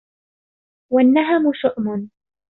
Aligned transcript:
وَالنَّهَمُ 0.93 1.53
شُؤْمٌ 1.53 2.09